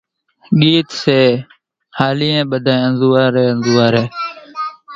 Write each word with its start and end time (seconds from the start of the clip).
ڳيت 0.59 0.87
سيھاليئين 1.01 2.43
ٻڌانئين 2.51 2.85
انزوئاري 2.87 3.43
انزوئاري، 3.51 4.03